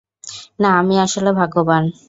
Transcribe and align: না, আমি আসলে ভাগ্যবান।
না, 0.59 0.69
আমি 0.77 0.95
আসলে 0.99 1.29
ভাগ্যবান। 1.33 1.83